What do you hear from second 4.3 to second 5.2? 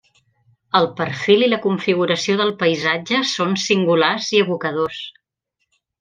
i evocadors.